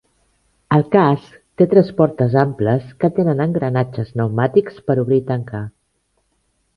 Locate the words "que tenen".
3.03-3.43